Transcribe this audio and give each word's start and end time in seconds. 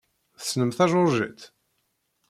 Tessnem 0.39 0.71
tajuṛjit? 0.77 1.41